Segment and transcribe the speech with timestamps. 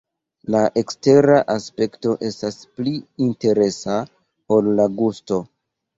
[0.53, 2.95] La ekstera aspekto estas pli
[3.29, 3.99] interesa
[4.57, 5.43] ol la gusto.